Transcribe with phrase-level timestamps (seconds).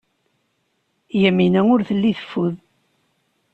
[1.21, 2.55] Yamina ur telli teffud.